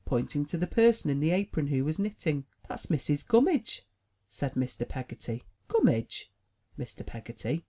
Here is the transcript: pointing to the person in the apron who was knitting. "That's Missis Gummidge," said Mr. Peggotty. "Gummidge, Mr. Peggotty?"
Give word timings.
pointing 0.03 0.43
to 0.45 0.57
the 0.57 0.65
person 0.67 1.11
in 1.11 1.19
the 1.19 1.29
apron 1.29 1.67
who 1.67 1.85
was 1.85 1.99
knitting. 1.99 2.43
"That's 2.67 2.89
Missis 2.89 3.21
Gummidge," 3.21 3.85
said 4.29 4.55
Mr. 4.55 4.87
Peggotty. 4.89 5.43
"Gummidge, 5.67 6.31
Mr. 6.79 7.05
Peggotty?" 7.05 7.59